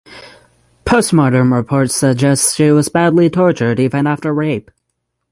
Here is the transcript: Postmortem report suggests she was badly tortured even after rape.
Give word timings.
Postmortem 0.83 1.53
report 1.53 1.91
suggests 1.91 2.55
she 2.55 2.71
was 2.71 2.89
badly 2.89 3.29
tortured 3.29 3.79
even 3.79 4.07
after 4.07 4.33
rape. 4.33 4.71